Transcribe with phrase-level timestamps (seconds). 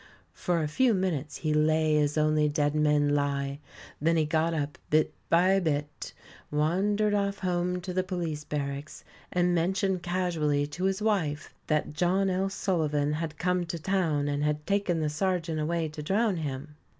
[0.33, 3.59] For a few minutes he "lay as only dead men lie".
[4.01, 6.11] Then he got up bit by bit,
[6.49, 12.31] wandered off home to the police barracks, and mentioned casually to his wife that John
[12.31, 12.49] L.
[12.49, 16.77] Sullivan had come to town, and had taken the sergeant away to drown him.